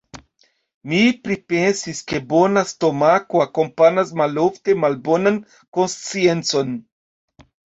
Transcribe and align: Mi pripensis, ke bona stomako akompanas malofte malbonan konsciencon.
Mi 0.91 1.01
pripensis, 1.25 1.99
ke 2.13 2.21
bona 2.31 2.63
stomako 2.71 3.43
akompanas 3.47 4.15
malofte 4.23 4.77
malbonan 4.87 5.39
konsciencon. 5.79 6.75